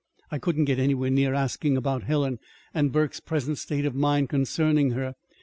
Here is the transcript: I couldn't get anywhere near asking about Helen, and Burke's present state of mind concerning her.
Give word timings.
I 0.31 0.39
couldn't 0.39 0.65
get 0.65 0.79
anywhere 0.79 1.11
near 1.11 1.35
asking 1.35 1.77
about 1.77 2.05
Helen, 2.05 2.39
and 2.73 2.91
Burke's 2.91 3.19
present 3.19 3.59
state 3.59 3.85
of 3.85 3.93
mind 3.93 4.29
concerning 4.29 4.93
her. 4.93 5.13